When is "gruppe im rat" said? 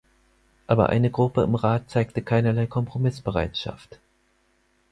1.11-1.91